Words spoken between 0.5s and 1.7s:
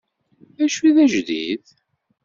Dacu i d ajdid?